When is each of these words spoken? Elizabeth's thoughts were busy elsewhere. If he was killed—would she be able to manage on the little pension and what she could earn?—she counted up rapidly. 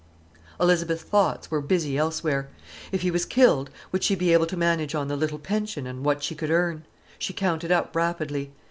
Elizabeth's 0.59 1.03
thoughts 1.03 1.51
were 1.51 1.61
busy 1.61 1.95
elsewhere. 1.95 2.49
If 2.91 3.03
he 3.03 3.11
was 3.11 3.23
killed—would 3.23 4.03
she 4.03 4.15
be 4.15 4.33
able 4.33 4.47
to 4.47 4.57
manage 4.57 4.95
on 4.95 5.09
the 5.09 5.15
little 5.15 5.37
pension 5.37 5.85
and 5.85 6.03
what 6.03 6.23
she 6.23 6.33
could 6.33 6.49
earn?—she 6.49 7.33
counted 7.33 7.71
up 7.71 7.95
rapidly. 7.95 8.51